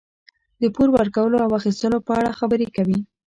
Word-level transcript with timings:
د 0.61 0.63
پور 0.75 0.87
ورکولو 0.97 1.37
او 1.45 1.49
اخیستلو 1.59 1.99
په 2.07 2.11
اړه 2.19 2.37
خبرې 2.39 2.67
کوي. 2.75 2.99